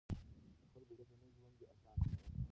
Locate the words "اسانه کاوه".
1.73-2.29